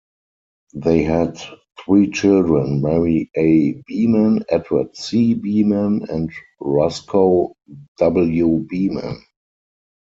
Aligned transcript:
They 0.73 1.03
had 1.03 1.39
three 1.79 2.09
children, 2.09 2.81
Mary 2.81 3.29
A. 3.37 3.73
Beaman, 3.85 4.43
Edward 4.49 4.95
C. 4.95 5.35
Beaman, 5.35 6.07
and 6.09 6.31
Roscoe 6.59 7.53
W. 7.99 8.57
Beaman. 8.67 9.21